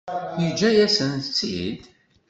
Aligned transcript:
Yeǧǧa-yasent-t-id? 0.41 1.79